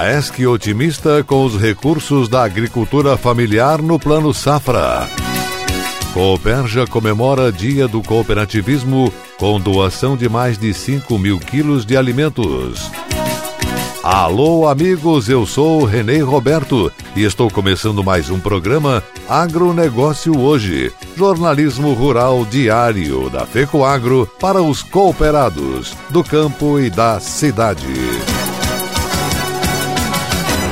Faesc 0.00 0.46
otimista 0.46 1.22
com 1.22 1.44
os 1.44 1.60
recursos 1.60 2.26
da 2.26 2.42
agricultura 2.42 3.18
familiar 3.18 3.82
no 3.82 3.98
Plano 3.98 4.32
Safra. 4.32 5.06
Cooperja 6.14 6.86
comemora 6.86 7.52
Dia 7.52 7.86
do 7.86 8.02
Cooperativismo 8.02 9.12
com 9.36 9.60
doação 9.60 10.16
de 10.16 10.26
mais 10.26 10.56
de 10.56 10.72
5 10.72 11.18
mil 11.18 11.38
quilos 11.38 11.84
de 11.84 11.98
alimentos. 11.98 12.90
Alô, 14.02 14.66
amigos, 14.66 15.28
eu 15.28 15.44
sou 15.44 15.84
Renê 15.84 16.20
Roberto 16.20 16.90
e 17.14 17.22
estou 17.22 17.50
começando 17.50 18.02
mais 18.02 18.30
um 18.30 18.40
programa 18.40 19.04
Agronegócio 19.28 20.40
Hoje, 20.40 20.90
jornalismo 21.14 21.92
rural 21.92 22.46
diário 22.46 23.28
da 23.28 23.44
FECOAGro 23.44 24.26
para 24.40 24.62
os 24.62 24.82
cooperados 24.82 25.94
do 26.08 26.24
campo 26.24 26.80
e 26.80 26.88
da 26.88 27.20
cidade. 27.20 28.39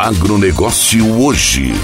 Agronegócio 0.00 1.20
hoje. 1.20 1.74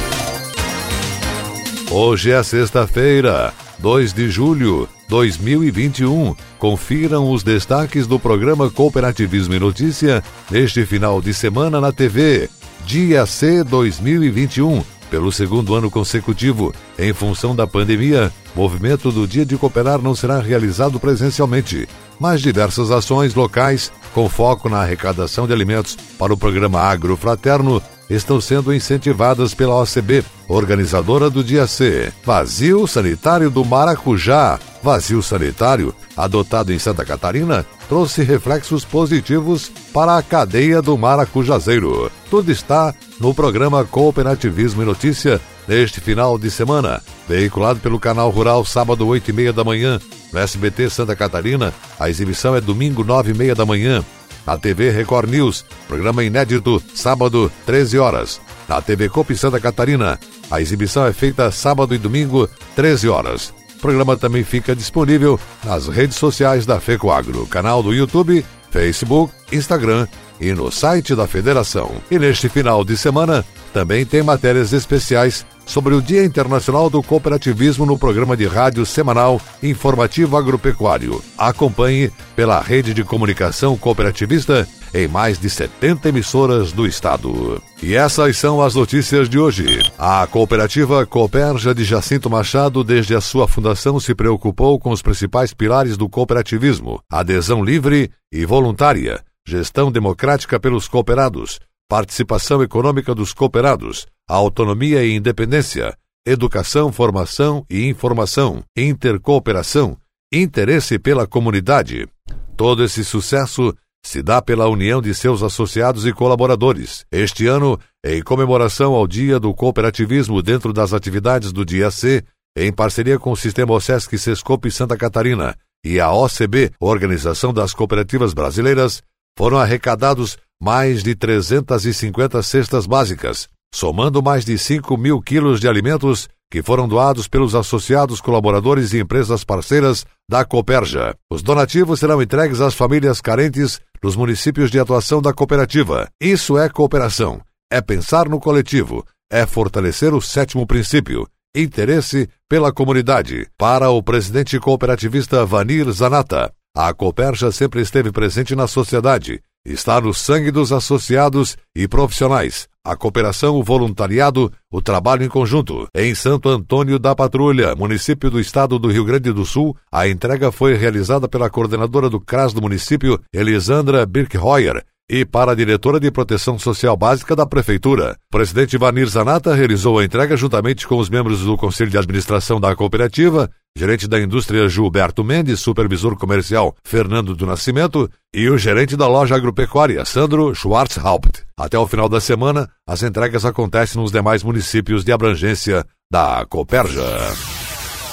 Hoje 1.90 2.32
é 2.32 2.42
sexta-feira, 2.42 3.52
2 3.78 4.14
de 4.14 4.30
julho 4.30 4.88
2021. 5.06 6.34
Confiram 6.58 7.30
os 7.30 7.42
destaques 7.42 8.06
do 8.06 8.18
programa 8.18 8.70
Cooperativismo 8.70 9.52
e 9.52 9.58
Notícia 9.58 10.24
neste 10.50 10.86
final 10.86 11.20
de 11.20 11.34
semana 11.34 11.78
na 11.78 11.92
TV. 11.92 12.48
Dia 12.86 13.26
C 13.26 13.62
2021. 13.62 14.82
Pelo 15.10 15.30
segundo 15.30 15.74
ano 15.74 15.90
consecutivo, 15.90 16.74
em 16.98 17.12
função 17.12 17.54
da 17.54 17.66
pandemia, 17.66 18.32
movimento 18.54 19.12
do 19.12 19.28
Dia 19.28 19.44
de 19.44 19.58
Cooperar 19.58 20.00
não 20.00 20.14
será 20.14 20.40
realizado 20.40 20.98
presencialmente, 20.98 21.86
mas 22.18 22.40
diversas 22.40 22.90
ações 22.90 23.34
locais, 23.34 23.92
com 24.14 24.26
foco 24.26 24.70
na 24.70 24.78
arrecadação 24.78 25.46
de 25.46 25.52
alimentos 25.52 25.98
para 26.18 26.32
o 26.32 26.36
programa 26.36 26.80
Agro 26.80 27.14
Fraterno, 27.14 27.82
estão 28.08 28.40
sendo 28.40 28.72
incentivadas 28.74 29.54
pela 29.54 29.80
OCB, 29.82 30.24
organizadora 30.48 31.28
do 31.28 31.42
Dia 31.42 31.66
C. 31.66 32.12
Vazio 32.24 32.86
Sanitário 32.86 33.50
do 33.50 33.64
Maracujá. 33.64 34.58
Vazio 34.82 35.20
sanitário, 35.20 35.92
adotado 36.16 36.72
em 36.72 36.78
Santa 36.78 37.04
Catarina, 37.04 37.66
trouxe 37.88 38.22
reflexos 38.22 38.84
positivos 38.84 39.68
para 39.92 40.16
a 40.16 40.22
cadeia 40.22 40.80
do 40.80 40.96
maracujazeiro. 40.96 42.08
Tudo 42.30 42.52
está 42.52 42.94
no 43.18 43.34
programa 43.34 43.84
Cooperativismo 43.84 44.82
e 44.82 44.84
Notícia 44.84 45.40
neste 45.66 46.00
final 46.00 46.38
de 46.38 46.50
semana, 46.52 47.02
veiculado 47.28 47.80
pelo 47.80 47.98
canal 47.98 48.30
Rural 48.30 48.64
sábado 48.64 49.04
8 49.08 49.28
e 49.28 49.32
meia 49.32 49.52
da 49.52 49.64
manhã. 49.64 49.98
No 50.32 50.38
SBT 50.38 50.88
Santa 50.88 51.16
Catarina, 51.16 51.74
a 51.98 52.08
exibição 52.08 52.54
é 52.54 52.60
domingo 52.60 53.02
9 53.02 53.32
e 53.32 53.34
meia 53.34 53.54
da 53.56 53.66
manhã. 53.66 54.04
Na 54.46 54.56
TV 54.56 54.90
Record 54.90 55.28
News, 55.28 55.64
programa 55.88 56.22
inédito, 56.22 56.80
sábado, 56.94 57.50
13 57.66 57.98
horas. 57.98 58.40
Na 58.68 58.80
TV 58.80 59.08
Copi 59.08 59.36
Santa 59.36 59.58
Catarina, 59.58 60.18
a 60.50 60.60
exibição 60.60 61.04
é 61.04 61.12
feita 61.12 61.50
sábado 61.50 61.94
e 61.94 61.98
domingo, 61.98 62.48
13 62.76 63.08
horas. 63.08 63.52
O 63.76 63.80
programa 63.80 64.16
também 64.16 64.44
fica 64.44 64.74
disponível 64.74 65.38
nas 65.64 65.88
redes 65.88 66.16
sociais 66.16 66.64
da 66.64 66.80
FECOAGRO, 66.80 67.46
canal 67.46 67.82
do 67.82 67.92
YouTube, 67.92 68.44
Facebook, 68.70 69.32
Instagram 69.52 70.06
e 70.40 70.52
no 70.52 70.70
site 70.70 71.14
da 71.14 71.26
Federação. 71.26 71.96
E 72.10 72.18
neste 72.18 72.48
final 72.48 72.84
de 72.84 72.96
semana, 72.96 73.44
também 73.76 74.06
tem 74.06 74.22
matérias 74.22 74.72
especiais 74.72 75.44
sobre 75.66 75.94
o 75.94 76.00
Dia 76.00 76.24
Internacional 76.24 76.88
do 76.88 77.02
Cooperativismo 77.02 77.84
no 77.84 77.98
programa 77.98 78.34
de 78.34 78.46
rádio 78.46 78.86
semanal 78.86 79.38
Informativo 79.62 80.34
Agropecuário. 80.34 81.22
Acompanhe 81.36 82.10
pela 82.34 82.58
rede 82.58 82.94
de 82.94 83.04
comunicação 83.04 83.76
cooperativista 83.76 84.66
em 84.94 85.06
mais 85.06 85.38
de 85.38 85.50
70 85.50 86.08
emissoras 86.08 86.72
do 86.72 86.86
estado. 86.86 87.62
E 87.82 87.94
essas 87.94 88.38
são 88.38 88.62
as 88.62 88.74
notícias 88.74 89.28
de 89.28 89.38
hoje. 89.38 89.82
A 89.98 90.26
cooperativa 90.26 91.04
Cooperja 91.04 91.74
de 91.74 91.84
Jacinto 91.84 92.30
Machado, 92.30 92.82
desde 92.82 93.14
a 93.14 93.20
sua 93.20 93.46
fundação, 93.46 94.00
se 94.00 94.14
preocupou 94.14 94.78
com 94.78 94.90
os 94.90 95.02
principais 95.02 95.52
pilares 95.52 95.98
do 95.98 96.08
cooperativismo: 96.08 96.98
adesão 97.12 97.62
livre 97.62 98.10
e 98.32 98.46
voluntária, 98.46 99.22
gestão 99.46 99.92
democrática 99.92 100.58
pelos 100.58 100.88
cooperados, 100.88 101.60
participação 101.88 102.62
econômica 102.62 103.14
dos 103.14 103.32
cooperados, 103.32 104.06
autonomia 104.28 105.04
e 105.04 105.14
independência, 105.14 105.96
educação, 106.26 106.90
formação 106.90 107.64
e 107.70 107.86
informação, 107.86 108.62
intercooperação, 108.76 109.96
interesse 110.32 110.98
pela 110.98 111.26
comunidade. 111.26 112.08
Todo 112.56 112.82
esse 112.82 113.04
sucesso 113.04 113.74
se 114.04 114.22
dá 114.22 114.40
pela 114.40 114.68
união 114.68 115.02
de 115.02 115.14
seus 115.14 115.42
associados 115.42 116.06
e 116.06 116.12
colaboradores. 116.12 117.04
Este 117.10 117.46
ano, 117.46 117.78
em 118.04 118.22
comemoração 118.22 118.94
ao 118.94 119.06
Dia 119.06 119.38
do 119.38 119.52
Cooperativismo 119.52 120.42
dentro 120.42 120.72
das 120.72 120.92
atividades 120.92 121.52
do 121.52 121.64
Dia 121.64 121.90
C, 121.90 122.24
em 122.56 122.72
parceria 122.72 123.18
com 123.18 123.32
o 123.32 123.36
Sistema 123.36 123.72
OSESC 123.72 124.16
Sescope 124.16 124.70
Santa 124.70 124.96
Catarina 124.96 125.56
e 125.84 126.00
a 126.00 126.12
OCB, 126.12 126.72
Organização 126.80 127.52
das 127.52 127.74
Cooperativas 127.74 128.32
Brasileiras, 128.32 129.02
foram 129.38 129.58
arrecadados 129.58 130.38
mais 130.60 131.02
de 131.02 131.14
350 131.14 132.42
cestas 132.42 132.86
básicas, 132.86 133.48
somando 133.74 134.22
mais 134.22 134.44
de 134.44 134.56
5 134.56 134.96
mil 134.96 135.20
quilos 135.20 135.60
de 135.60 135.68
alimentos 135.68 136.28
que 136.50 136.62
foram 136.62 136.86
doados 136.86 137.28
pelos 137.28 137.54
associados 137.54 138.20
colaboradores 138.20 138.92
e 138.92 139.00
empresas 139.00 139.44
parceiras 139.44 140.06
da 140.28 140.44
Cooperja. 140.44 141.14
Os 141.30 141.42
donativos 141.42 142.00
serão 142.00 142.22
entregues 142.22 142.60
às 142.60 142.74
famílias 142.74 143.20
carentes 143.20 143.80
nos 144.02 144.16
municípios 144.16 144.70
de 144.70 144.78
atuação 144.78 145.20
da 145.20 145.32
cooperativa. 145.32 146.08
Isso 146.20 146.56
é 146.56 146.68
cooperação, 146.68 147.40
é 147.70 147.80
pensar 147.80 148.28
no 148.28 148.38
coletivo, 148.38 149.04
é 149.30 149.44
fortalecer 149.44 150.14
o 150.14 150.20
sétimo 150.20 150.66
princípio, 150.66 151.26
interesse 151.54 152.28
pela 152.48 152.72
comunidade. 152.72 153.48
Para 153.58 153.90
o 153.90 154.02
presidente 154.02 154.58
cooperativista 154.60 155.44
Vanir 155.44 155.90
Zanata, 155.90 156.52
a 156.76 156.92
Cooperja 156.94 157.50
sempre 157.50 157.80
esteve 157.80 158.12
presente 158.12 158.54
na 158.54 158.66
sociedade, 158.66 159.40
está 159.66 160.00
no 160.00 160.14
sangue 160.14 160.50
dos 160.50 160.72
associados 160.72 161.56
e 161.74 161.88
profissionais. 161.88 162.68
A 162.84 162.94
cooperação, 162.94 163.56
o 163.56 163.64
voluntariado, 163.64 164.52
o 164.70 164.80
trabalho 164.80 165.24
em 165.24 165.28
conjunto. 165.28 165.88
Em 165.92 166.14
Santo 166.14 166.48
Antônio 166.48 167.00
da 167.00 167.16
Patrulha, 167.16 167.74
município 167.74 168.30
do 168.30 168.38
estado 168.38 168.78
do 168.78 168.88
Rio 168.88 169.04
Grande 169.04 169.32
do 169.32 169.44
Sul, 169.44 169.76
a 169.90 170.06
entrega 170.06 170.52
foi 170.52 170.74
realizada 170.74 171.28
pela 171.28 171.50
coordenadora 171.50 172.08
do 172.08 172.20
CRAS 172.20 172.52
do 172.52 172.62
município, 172.62 173.20
Elisandra 173.32 174.06
Birkhoyer, 174.06 174.84
e 175.10 175.24
para 175.24 175.52
a 175.52 175.54
diretora 175.54 176.00
de 176.00 176.10
Proteção 176.10 176.58
Social 176.58 176.96
Básica 176.96 177.36
da 177.36 177.46
Prefeitura. 177.46 178.16
O 178.28 178.36
presidente 178.36 178.76
Vanir 178.76 179.06
Zanata 179.06 179.54
realizou 179.54 179.98
a 179.98 180.04
entrega 180.04 180.36
juntamente 180.36 180.86
com 180.86 180.98
os 180.98 181.08
membros 181.08 181.42
do 181.42 181.56
Conselho 181.56 181.90
de 181.90 181.98
Administração 181.98 182.60
da 182.60 182.74
cooperativa, 182.74 183.48
gerente 183.76 184.08
da 184.08 184.20
indústria 184.20 184.68
Gilberto 184.68 185.22
Mendes, 185.22 185.60
supervisor 185.60 186.16
comercial 186.16 186.74
Fernando 186.84 187.34
do 187.34 187.46
Nascimento 187.46 188.10
e 188.34 188.48
o 188.48 188.58
gerente 188.58 188.96
da 188.96 189.06
loja 189.06 189.36
agropecuária 189.36 190.04
Sandro 190.04 190.54
Schwarzhaupt. 190.54 191.44
Até 191.56 191.78
o 191.78 191.86
final 191.86 192.08
da 192.08 192.20
semana, 192.20 192.68
as 192.86 193.02
entregas 193.02 193.44
acontecem 193.44 194.00
nos 194.00 194.10
demais 194.10 194.42
municípios 194.42 195.04
de 195.04 195.12
abrangência 195.12 195.84
da 196.10 196.44
Cooperja. 196.48 197.02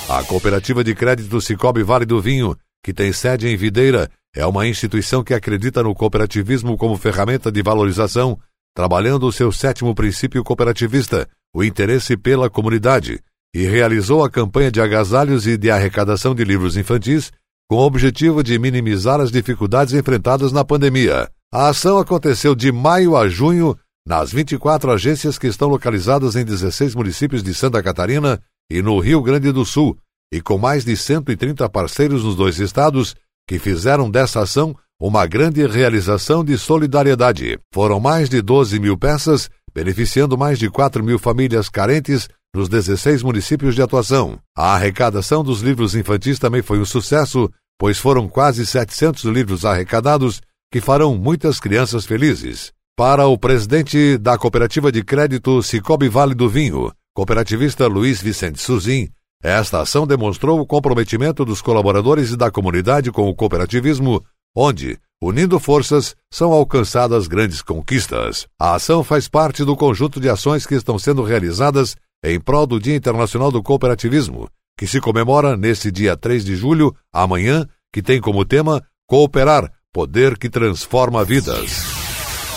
A 0.09 0.21
Cooperativa 0.23 0.83
de 0.83 0.93
Crédito 0.93 1.39
Cicobi 1.41 1.81
Vale 1.81 2.05
do 2.05 2.21
Vinho, 2.21 2.55
que 2.83 2.93
tem 2.93 3.13
sede 3.13 3.47
em 3.47 3.55
Videira, 3.55 4.11
é 4.35 4.45
uma 4.45 4.67
instituição 4.67 5.23
que 5.23 5.33
acredita 5.33 5.83
no 5.83 5.93
cooperativismo 5.93 6.75
como 6.75 6.97
ferramenta 6.97 7.51
de 7.51 7.61
valorização, 7.61 8.39
trabalhando 8.75 9.27
o 9.27 9.31
seu 9.31 9.51
sétimo 9.51 9.93
princípio 9.93 10.43
cooperativista, 10.43 11.27
o 11.53 11.63
interesse 11.63 12.17
pela 12.17 12.49
comunidade, 12.49 13.19
e 13.53 13.63
realizou 13.65 14.23
a 14.23 14.29
campanha 14.29 14.71
de 14.71 14.81
agasalhos 14.81 15.45
e 15.45 15.55
de 15.55 15.69
arrecadação 15.69 16.33
de 16.33 16.43
livros 16.43 16.75
infantis 16.75 17.31
com 17.69 17.77
o 17.77 17.85
objetivo 17.85 18.43
de 18.43 18.57
minimizar 18.57 19.21
as 19.21 19.31
dificuldades 19.31 19.93
enfrentadas 19.93 20.51
na 20.51 20.65
pandemia. 20.65 21.29
A 21.51 21.69
ação 21.69 21.99
aconteceu 21.99 22.55
de 22.55 22.71
maio 22.71 23.15
a 23.15 23.27
junho 23.29 23.77
nas 24.05 24.31
24 24.31 24.91
agências 24.91 25.37
que 25.37 25.47
estão 25.47 25.69
localizadas 25.69 26.35
em 26.35 26.43
16 26.43 26.95
municípios 26.95 27.43
de 27.43 27.53
Santa 27.53 27.81
Catarina 27.81 28.41
e 28.69 28.81
no 28.81 28.99
Rio 28.99 29.21
Grande 29.21 29.51
do 29.51 29.63
Sul, 29.63 29.95
e 30.33 30.41
com 30.41 30.57
mais 30.57 30.83
de 30.83 30.97
130 30.97 31.69
parceiros 31.69 32.23
nos 32.23 32.35
dois 32.35 32.59
estados 32.59 33.15
que 33.47 33.59
fizeram 33.59 34.09
dessa 34.09 34.41
ação 34.41 34.75
uma 34.99 35.25
grande 35.25 35.65
realização 35.67 36.43
de 36.43 36.57
solidariedade. 36.57 37.59
Foram 37.73 37.99
mais 37.99 38.29
de 38.29 38.41
12 38.41 38.79
mil 38.79 38.97
peças, 38.97 39.49
beneficiando 39.73 40.37
mais 40.37 40.57
de 40.57 40.69
4 40.69 41.03
mil 41.03 41.19
famílias 41.19 41.67
carentes 41.67 42.29
nos 42.55 42.69
16 42.69 43.23
municípios 43.23 43.75
de 43.75 43.81
atuação. 43.81 44.39
A 44.55 44.75
arrecadação 44.75 45.43
dos 45.43 45.61
livros 45.61 45.95
infantis 45.95 46.39
também 46.39 46.61
foi 46.61 46.79
um 46.79 46.85
sucesso, 46.85 47.49
pois 47.79 47.97
foram 47.97 48.29
quase 48.29 48.65
700 48.65 49.23
livros 49.25 49.65
arrecadados 49.65 50.41
que 50.71 50.79
farão 50.79 51.17
muitas 51.17 51.59
crianças 51.59 52.05
felizes. 52.05 52.71
Para 52.95 53.25
o 53.25 53.37
presidente 53.37 54.17
da 54.19 54.37
Cooperativa 54.37 54.91
de 54.91 55.03
Crédito 55.03 55.63
Cicobi 55.63 56.07
Vale 56.07 56.35
do 56.35 56.47
Vinho, 56.47 56.91
cooperativista 57.15 57.87
Luiz 57.87 58.21
Vicente 58.21 58.61
Suzin, 58.61 59.09
esta 59.43 59.81
ação 59.81 60.07
demonstrou 60.07 60.61
o 60.61 60.65
comprometimento 60.65 61.43
dos 61.43 61.61
colaboradores 61.61 62.31
e 62.31 62.37
da 62.37 62.49
comunidade 62.49 63.11
com 63.11 63.27
o 63.29 63.35
cooperativismo, 63.35 64.23
onde, 64.55 64.97
unindo 65.21 65.59
forças, 65.59 66.15
são 66.31 66.53
alcançadas 66.53 67.27
grandes 67.27 67.61
conquistas. 67.61 68.47
A 68.57 68.75
ação 68.75 69.03
faz 69.03 69.27
parte 69.27 69.65
do 69.65 69.75
conjunto 69.75 70.19
de 70.21 70.29
ações 70.29 70.65
que 70.65 70.75
estão 70.75 70.97
sendo 70.97 71.23
realizadas 71.23 71.97
em 72.23 72.39
prol 72.39 72.65
do 72.65 72.79
Dia 72.79 72.95
Internacional 72.95 73.51
do 73.51 73.61
Cooperativismo, 73.61 74.47
que 74.79 74.87
se 74.87 75.01
comemora 75.01 75.57
neste 75.57 75.91
dia 75.91 76.15
3 76.15 76.45
de 76.45 76.55
julho, 76.55 76.95
amanhã, 77.11 77.67
que 77.91 78.01
tem 78.01 78.21
como 78.21 78.45
tema 78.45 78.81
Cooperar, 79.05 79.69
poder 79.91 80.37
que 80.37 80.49
transforma 80.49 81.23
vidas. 81.25 82.02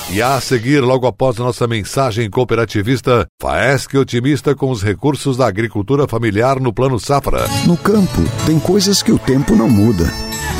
E 0.08 0.22
a 0.22 0.40
seguir, 0.40 0.80
logo 0.80 1.04
após 1.06 1.36
nossa 1.36 1.66
mensagem 1.66 2.30
cooperativista, 2.30 3.26
Faesc 3.42 3.92
otimista 3.96 4.54
com 4.54 4.70
os 4.70 4.80
recursos 4.80 5.36
da 5.36 5.48
agricultura 5.48 6.06
familiar 6.06 6.60
no 6.60 6.72
Plano 6.72 6.98
Safra. 7.00 7.44
No 7.66 7.76
campo, 7.76 8.22
tem 8.46 8.60
coisas 8.60 9.02
que 9.02 9.10
o 9.10 9.18
tempo 9.18 9.56
não 9.56 9.68
muda, 9.68 10.04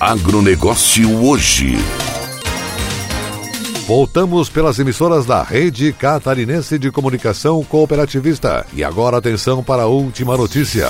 Agronegócio 0.00 1.24
hoje. 1.24 1.74
Voltamos 3.84 4.48
pelas 4.48 4.78
emissoras 4.78 5.26
da 5.26 5.42
Rede 5.42 5.92
Catarinense 5.92 6.78
de 6.78 6.88
Comunicação 6.92 7.64
Cooperativista. 7.64 8.64
E 8.72 8.84
agora 8.84 9.16
atenção 9.16 9.60
para 9.64 9.82
a 9.82 9.86
última 9.86 10.36
notícia. 10.36 10.86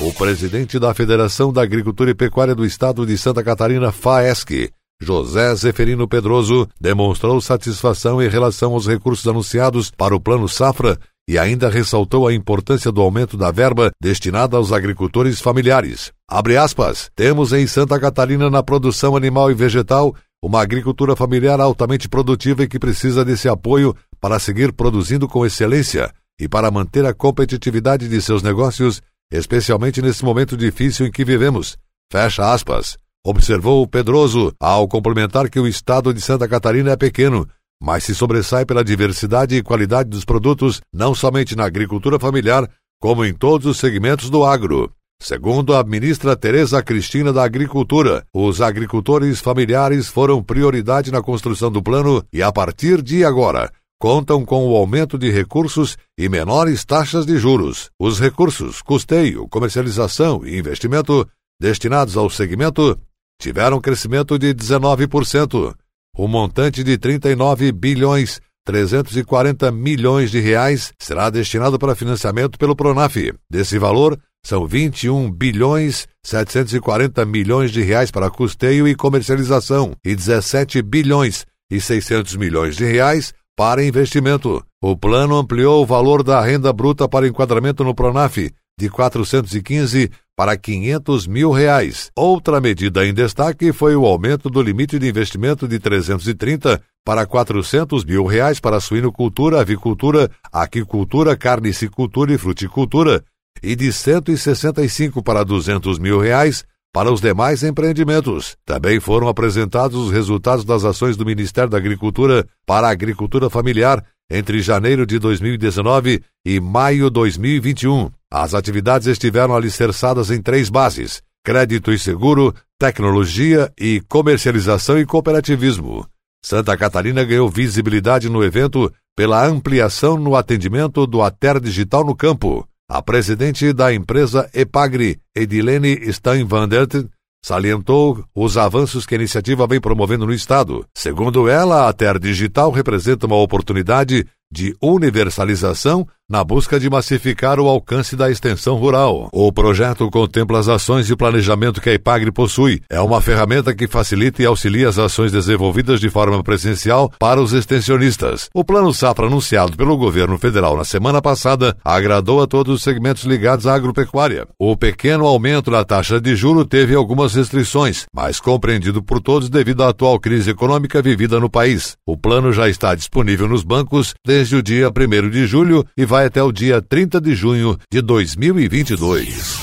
O 0.00 0.14
presidente 0.14 0.78
da 0.78 0.94
Federação 0.94 1.52
da 1.52 1.62
Agricultura 1.62 2.12
e 2.12 2.14
Pecuária 2.14 2.54
do 2.54 2.64
Estado 2.64 3.04
de 3.04 3.18
Santa 3.18 3.44
Catarina, 3.44 3.92
FAESC, 3.92 4.70
José 4.98 5.54
Zeferino 5.54 6.08
Pedroso, 6.08 6.66
demonstrou 6.80 7.38
satisfação 7.38 8.22
em 8.22 8.30
relação 8.30 8.72
aos 8.72 8.86
recursos 8.86 9.26
anunciados 9.26 9.90
para 9.90 10.16
o 10.16 10.20
Plano 10.20 10.48
Safra 10.48 10.98
e 11.28 11.38
ainda 11.38 11.68
ressaltou 11.68 12.26
a 12.26 12.34
importância 12.34 12.90
do 12.90 13.00
aumento 13.00 13.36
da 13.36 13.50
verba 13.50 13.90
destinada 14.00 14.56
aos 14.56 14.72
agricultores 14.72 15.40
familiares. 15.40 16.12
Abre 16.28 16.56
aspas, 16.56 17.10
temos 17.14 17.52
em 17.52 17.66
Santa 17.66 17.98
Catarina 17.98 18.50
na 18.50 18.62
produção 18.62 19.16
animal 19.16 19.50
e 19.50 19.54
vegetal 19.54 20.14
uma 20.42 20.60
agricultura 20.60 21.14
familiar 21.14 21.60
altamente 21.60 22.08
produtiva 22.08 22.64
e 22.64 22.68
que 22.68 22.78
precisa 22.78 23.24
desse 23.24 23.48
apoio 23.48 23.94
para 24.20 24.38
seguir 24.38 24.72
produzindo 24.72 25.28
com 25.28 25.46
excelência 25.46 26.12
e 26.40 26.48
para 26.48 26.70
manter 26.70 27.06
a 27.06 27.14
competitividade 27.14 28.08
de 28.08 28.20
seus 28.20 28.42
negócios, 28.42 29.00
especialmente 29.30 30.02
nesse 30.02 30.24
momento 30.24 30.56
difícil 30.56 31.06
em 31.06 31.10
que 31.12 31.24
vivemos. 31.24 31.76
Fecha 32.10 32.52
aspas. 32.52 32.96
Observou 33.24 33.86
Pedroso 33.86 34.52
ao 34.58 34.88
complementar 34.88 35.48
que 35.48 35.60
o 35.60 35.68
estado 35.68 36.12
de 36.12 36.20
Santa 36.20 36.48
Catarina 36.48 36.90
é 36.90 36.96
pequeno, 36.96 37.46
mas 37.82 38.04
se 38.04 38.14
sobressai 38.14 38.64
pela 38.64 38.84
diversidade 38.84 39.56
e 39.56 39.62
qualidade 39.62 40.08
dos 40.08 40.24
produtos, 40.24 40.80
não 40.94 41.16
somente 41.16 41.56
na 41.56 41.64
agricultura 41.64 42.16
familiar, 42.16 42.70
como 43.00 43.24
em 43.24 43.34
todos 43.34 43.66
os 43.66 43.78
segmentos 43.78 44.30
do 44.30 44.44
agro. 44.44 44.92
Segundo 45.20 45.74
a 45.74 45.82
ministra 45.82 46.36
Tereza 46.36 46.80
Cristina 46.80 47.32
da 47.32 47.42
Agricultura, 47.42 48.24
os 48.32 48.60
agricultores 48.60 49.40
familiares 49.40 50.06
foram 50.06 50.40
prioridade 50.40 51.10
na 51.10 51.20
construção 51.20 51.72
do 51.72 51.82
plano 51.82 52.24
e, 52.32 52.40
a 52.40 52.52
partir 52.52 53.02
de 53.02 53.24
agora, 53.24 53.68
contam 54.00 54.44
com 54.44 54.64
o 54.68 54.76
aumento 54.76 55.18
de 55.18 55.30
recursos 55.30 55.96
e 56.16 56.28
menores 56.28 56.84
taxas 56.84 57.26
de 57.26 57.36
juros. 57.36 57.90
Os 57.98 58.20
recursos, 58.20 58.80
custeio, 58.80 59.48
comercialização 59.48 60.46
e 60.46 60.56
investimento 60.56 61.26
destinados 61.60 62.16
ao 62.16 62.30
segmento 62.30 62.96
tiveram 63.40 63.80
crescimento 63.80 64.38
de 64.38 64.54
19%. 64.54 65.74
O 66.14 66.28
montante 66.28 66.84
de 66.84 66.98
39 66.98 67.72
bilhões 67.72 68.38
340 68.66 69.72
milhões 69.72 70.30
de 70.30 70.40
reais 70.40 70.92
será 70.98 71.30
destinado 71.30 71.78
para 71.78 71.94
financiamento 71.94 72.58
pelo 72.58 72.76
Pronaf. 72.76 73.16
Desse 73.50 73.78
valor, 73.78 74.20
são 74.44 74.66
21 74.66 75.32
bilhões 75.32 76.06
740 76.22 77.24
milhões 77.24 77.70
de 77.72 77.80
reais 77.80 78.10
para 78.10 78.30
custeio 78.30 78.86
e 78.86 78.94
comercialização 78.94 79.94
e 80.04 80.14
17 80.14 80.82
bilhões 80.82 81.46
e 81.70 81.80
600 81.80 82.36
milhões 82.36 82.76
de 82.76 82.84
reais 82.84 83.32
para 83.56 83.82
investimento. 83.82 84.62
O 84.82 84.94
plano 84.94 85.36
ampliou 85.36 85.82
o 85.82 85.86
valor 85.86 86.22
da 86.22 86.42
renda 86.42 86.72
bruta 86.74 87.08
para 87.08 87.26
enquadramento 87.26 87.82
no 87.82 87.94
Pronaf 87.94 88.36
de 88.78 88.88
415 88.88 90.10
para 90.36 90.56
500 90.56 91.26
mil 91.26 91.50
reais. 91.50 92.10
Outra 92.16 92.60
medida 92.60 93.06
em 93.06 93.14
destaque 93.14 93.72
foi 93.72 93.94
o 93.94 94.06
aumento 94.06 94.48
do 94.48 94.62
limite 94.62 94.98
de 94.98 95.08
investimento 95.08 95.68
de 95.68 95.78
330 95.78 96.82
para 97.04 97.26
400 97.26 98.04
mil 98.04 98.24
reais 98.24 98.60
para 98.60 98.80
suinocultura, 98.80 99.60
avicultura, 99.60 100.30
aquicultura, 100.52 101.36
carnicicultura 101.36 102.32
e 102.32 102.38
fruticultura 102.38 103.24
e 103.62 103.76
de 103.76 103.92
165 103.92 105.22
para 105.22 105.44
200 105.44 105.98
mil 105.98 106.18
reais 106.18 106.64
para 106.92 107.10
os 107.10 107.20
demais 107.20 107.62
empreendimentos. 107.62 108.56
Também 108.66 109.00
foram 109.00 109.26
apresentados 109.26 109.96
os 109.96 110.12
resultados 110.12 110.64
das 110.64 110.84
ações 110.84 111.16
do 111.16 111.24
Ministério 111.24 111.70
da 111.70 111.78
Agricultura 111.78 112.46
para 112.66 112.86
a 112.86 112.90
agricultura 112.90 113.48
familiar 113.48 114.04
entre 114.30 114.60
janeiro 114.60 115.06
de 115.06 115.18
2019 115.18 116.22
e 116.44 116.60
maio 116.60 117.10
2021. 117.10 118.10
As 118.30 118.54
atividades 118.54 119.06
estiveram 119.06 119.54
alicerçadas 119.54 120.30
em 120.30 120.40
três 120.40 120.70
bases: 120.70 121.22
crédito 121.44 121.92
e 121.92 121.98
seguro, 121.98 122.54
tecnologia 122.78 123.72
e 123.78 124.00
comercialização 124.08 124.98
e 124.98 125.06
cooperativismo. 125.06 126.06
Santa 126.44 126.76
Catarina 126.76 127.22
ganhou 127.22 127.48
visibilidade 127.48 128.28
no 128.28 128.42
evento 128.42 128.92
pela 129.16 129.46
ampliação 129.46 130.16
no 130.16 130.34
atendimento 130.34 131.06
do 131.06 131.22
Ater 131.22 131.60
Digital 131.60 132.04
no 132.04 132.16
campo. 132.16 132.66
A 132.88 133.00
presidente 133.00 133.72
da 133.72 133.94
empresa 133.94 134.50
Epagri, 134.52 135.20
Edilene 135.34 136.12
Steinwandert, 136.12 137.06
salientou 137.44 138.24
os 138.34 138.56
avanços 138.56 139.04
que 139.04 139.14
a 139.14 139.18
iniciativa 139.18 139.66
vem 139.66 139.80
promovendo 139.80 140.26
no 140.26 140.32
Estado. 140.32 140.86
Segundo 140.94 141.48
ela, 141.48 141.88
a 141.88 141.92
Terra 141.92 142.18
Digital 142.18 142.70
representa 142.70 143.26
uma 143.26 143.36
oportunidade 143.36 144.26
de 144.50 144.76
universalização 144.80 146.06
na 146.32 146.42
busca 146.42 146.80
de 146.80 146.88
massificar 146.88 147.60
o 147.60 147.68
alcance 147.68 148.16
da 148.16 148.30
extensão 148.30 148.76
rural. 148.76 149.28
O 149.30 149.52
projeto 149.52 150.10
contempla 150.10 150.58
as 150.58 150.66
ações 150.66 151.10
e 151.10 151.14
planejamento 151.14 151.78
que 151.78 151.90
a 151.90 151.92
IPAGRE 151.92 152.32
possui. 152.32 152.80
É 152.88 152.98
uma 153.02 153.20
ferramenta 153.20 153.74
que 153.74 153.86
facilita 153.86 154.40
e 154.40 154.46
auxilia 154.46 154.88
as 154.88 154.98
ações 154.98 155.30
desenvolvidas 155.30 156.00
de 156.00 156.08
forma 156.08 156.42
presencial 156.42 157.12
para 157.18 157.38
os 157.38 157.52
extensionistas. 157.52 158.48
O 158.54 158.64
Plano 158.64 158.94
Safra 158.94 159.26
anunciado 159.26 159.76
pelo 159.76 159.94
governo 159.94 160.38
federal 160.38 160.74
na 160.74 160.84
semana 160.84 161.20
passada 161.20 161.76
agradou 161.84 162.42
a 162.42 162.46
todos 162.46 162.76
os 162.76 162.82
segmentos 162.82 163.24
ligados 163.24 163.66
à 163.66 163.74
agropecuária. 163.74 164.48
O 164.58 164.74
pequeno 164.74 165.26
aumento 165.26 165.70
na 165.70 165.84
taxa 165.84 166.18
de 166.18 166.34
juro 166.34 166.64
teve 166.64 166.94
algumas 166.94 167.34
restrições, 167.34 168.06
mas 168.10 168.40
compreendido 168.40 169.02
por 169.02 169.20
todos 169.20 169.50
devido 169.50 169.82
à 169.82 169.90
atual 169.90 170.18
crise 170.18 170.52
econômica 170.52 171.02
vivida 171.02 171.38
no 171.38 171.50
país. 171.50 171.94
O 172.06 172.16
plano 172.16 172.54
já 172.54 172.70
está 172.70 172.94
disponível 172.94 173.46
nos 173.46 173.62
bancos 173.62 174.14
desde 174.26 174.56
o 174.56 174.62
dia 174.62 174.88
1 174.88 175.28
de 175.28 175.46
julho 175.46 175.84
e 175.94 176.06
vai 176.06 176.21
vai 176.22 176.26
até 176.26 176.42
o 176.42 176.52
dia 176.52 176.80
30 176.80 177.20
de 177.20 177.34
junho 177.34 177.76
de 177.90 178.00
2022. 178.00 179.56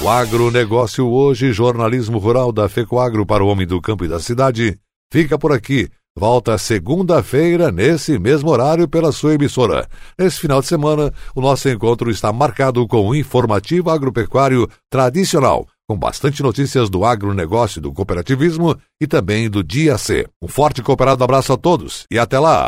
O 0.00 0.08
agronegócio 0.08 1.08
hoje, 1.08 1.52
jornalismo 1.52 2.18
rural 2.18 2.50
da 2.50 2.68
FECOAGRO 2.68 3.24
para 3.24 3.44
o 3.44 3.46
homem 3.46 3.66
do 3.66 3.80
campo 3.80 4.04
e 4.04 4.08
da 4.08 4.18
cidade, 4.18 4.76
fica 5.12 5.38
por 5.38 5.52
aqui. 5.52 5.88
Volta 6.18 6.58
segunda-feira, 6.58 7.70
nesse 7.70 8.18
mesmo 8.18 8.50
horário, 8.50 8.88
pela 8.88 9.12
sua 9.12 9.34
emissora. 9.34 9.88
Nesse 10.18 10.40
final 10.40 10.60
de 10.60 10.66
semana, 10.66 11.12
o 11.34 11.40
nosso 11.40 11.68
encontro 11.68 12.10
está 12.10 12.32
marcado 12.32 12.86
com 12.86 13.08
um 13.08 13.14
informativo 13.14 13.88
agropecuário 13.88 14.68
tradicional, 14.90 15.66
com 15.88 15.96
bastante 15.96 16.42
notícias 16.42 16.90
do 16.90 17.04
agronegócio 17.04 17.80
do 17.80 17.92
cooperativismo 17.92 18.76
e 19.00 19.06
também 19.06 19.48
do 19.48 19.62
Dia 19.62 19.96
C. 19.96 20.26
Um 20.42 20.48
forte 20.48 20.82
cooperado 20.82 21.22
abraço 21.22 21.52
a 21.52 21.56
todos 21.56 22.06
e 22.10 22.18
até 22.18 22.38
lá! 22.38 22.66